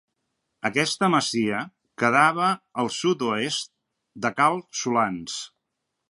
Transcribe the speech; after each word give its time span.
Aquesta 0.67 1.09
masia 1.15 1.59
quedava 2.03 2.47
al 2.83 2.89
sud-oest 2.95 3.69
de 4.25 4.31
Cal 4.39 4.57
Solans. 4.81 5.37